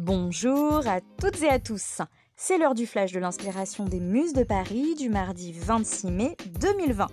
Bonjour 0.00 0.86
à 0.86 1.00
toutes 1.20 1.42
et 1.42 1.48
à 1.48 1.58
tous. 1.58 2.02
C'est 2.36 2.56
l'heure 2.56 2.76
du 2.76 2.86
flash 2.86 3.10
de 3.10 3.18
l'inspiration 3.18 3.84
des 3.84 3.98
Muses 3.98 4.32
de 4.32 4.44
Paris 4.44 4.94
du 4.94 5.08
mardi 5.08 5.52
26 5.52 6.06
mai 6.12 6.36
2020. 6.60 7.08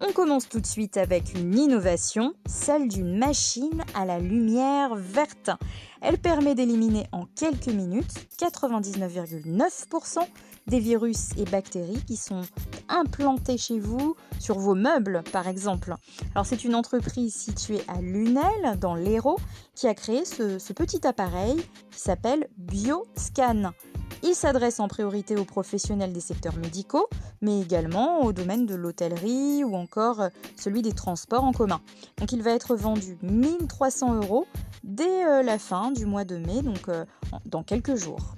On 0.00 0.12
commence 0.12 0.48
tout 0.48 0.58
de 0.58 0.66
suite 0.66 0.96
avec 0.96 1.34
une 1.34 1.56
innovation, 1.56 2.34
celle 2.46 2.88
d'une 2.88 3.16
machine 3.16 3.84
à 3.94 4.04
la 4.04 4.18
lumière 4.18 4.96
verte. 4.96 5.50
Elle 6.00 6.18
permet 6.18 6.56
d'éliminer 6.56 7.06
en 7.12 7.26
quelques 7.26 7.68
minutes 7.68 8.26
99,9% 8.40 10.18
des 10.66 10.80
virus 10.80 11.28
et 11.36 11.44
bactéries 11.44 12.02
qui 12.04 12.16
sont 12.16 12.42
implantés 12.88 13.58
chez 13.58 13.78
vous, 13.78 14.16
sur 14.38 14.58
vos 14.58 14.74
meubles 14.74 15.22
par 15.32 15.48
exemple. 15.48 15.94
Alors 16.34 16.46
c'est 16.46 16.64
une 16.64 16.74
entreprise 16.74 17.34
située 17.34 17.82
à 17.88 18.00
Lunel, 18.00 18.78
dans 18.80 18.94
l'Hérault, 18.94 19.38
qui 19.74 19.88
a 19.88 19.94
créé 19.94 20.24
ce, 20.24 20.58
ce 20.58 20.72
petit 20.72 21.06
appareil 21.06 21.56
qui 21.90 22.00
s'appelle 22.00 22.48
BioScan. 22.56 23.72
Il 24.24 24.36
s'adresse 24.36 24.78
en 24.78 24.86
priorité 24.86 25.36
aux 25.36 25.44
professionnels 25.44 26.12
des 26.12 26.20
secteurs 26.20 26.56
médicaux, 26.56 27.08
mais 27.40 27.60
également 27.60 28.22
au 28.22 28.32
domaine 28.32 28.66
de 28.66 28.76
l'hôtellerie 28.76 29.64
ou 29.64 29.74
encore 29.74 30.20
euh, 30.20 30.28
celui 30.56 30.80
des 30.80 30.92
transports 30.92 31.42
en 31.42 31.50
commun. 31.50 31.80
Donc 32.18 32.30
il 32.30 32.40
va 32.40 32.52
être 32.52 32.76
vendu 32.76 33.18
1300 33.22 34.14
euros 34.14 34.46
dès 34.84 35.26
euh, 35.26 35.42
la 35.42 35.58
fin 35.58 35.90
du 35.90 36.06
mois 36.06 36.24
de 36.24 36.36
mai, 36.36 36.62
donc 36.62 36.88
euh, 36.88 37.04
dans 37.46 37.64
quelques 37.64 37.96
jours. 37.96 38.36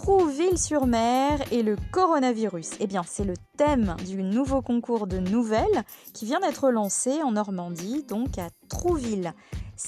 Trouville-sur-Mer 0.00 1.40
et 1.50 1.64
le 1.64 1.76
coronavirus. 1.90 2.70
Eh 2.78 2.86
bien, 2.86 3.02
c'est 3.04 3.24
le 3.24 3.34
thème 3.56 3.96
du 4.06 4.22
nouveau 4.22 4.62
concours 4.62 5.08
de 5.08 5.18
nouvelles 5.18 5.82
qui 6.14 6.24
vient 6.24 6.38
d'être 6.38 6.70
lancé 6.70 7.20
en 7.24 7.32
Normandie, 7.32 8.04
donc 8.08 8.38
à 8.38 8.46
Trouville. 8.68 9.32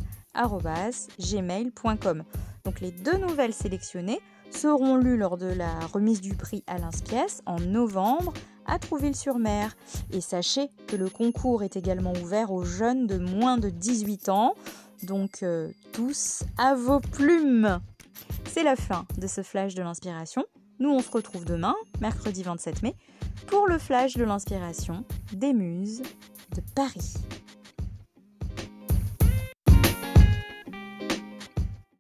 gmail.com. 1.20 2.24
Donc 2.64 2.82
les 2.82 2.92
deux 2.92 3.18
nouvelles 3.18 3.54
sélectionnées 3.54 4.20
seront 4.52 4.98
lues 4.98 5.18
lors 5.18 5.38
de 5.38 5.48
la 5.48 5.80
remise 5.94 6.22
du 6.22 6.36
prix 6.36 6.64
Alain 6.68 6.92
Spiès 6.92 7.42
en 7.46 7.60
novembre 7.60 8.34
à 8.66 8.80
Trouville-sur-Mer. 8.80 9.76
Et 10.12 10.22
sachez 10.22 10.70
que 10.88 10.96
le 10.96 11.10
concours 11.10 11.64
est 11.64 11.76
également 11.76 12.14
ouvert 12.14 12.52
aux 12.52 12.64
jeunes 12.64 13.08
de 13.08 13.18
moins 13.18 13.58
de 13.58 13.70
18 13.70 14.30
ans. 14.30 14.56
Donc 15.04 15.44
euh, 15.44 15.70
tous 15.92 16.44
à 16.58 16.76
vos 16.76 17.00
plumes. 17.00 17.80
C'est 18.46 18.64
la 18.64 18.76
fin 18.76 19.06
de 19.18 19.28
ce 19.28 19.44
flash 19.44 19.76
de 19.76 19.84
l'inspiration. 19.84 20.46
Nous 20.80 20.90
on 20.90 21.00
se 21.00 21.10
retrouve 21.10 21.46
demain, 21.46 21.76
mercredi 22.02 22.44
27 22.44 22.84
mai, 22.84 22.96
pour 23.48 23.68
le 23.68 23.78
flash 23.78 24.16
de 24.16 24.24
l'inspiration 24.24 25.06
des 25.32 25.54
muses 25.54 26.02
de 26.56 26.62
Paris. 26.76 27.14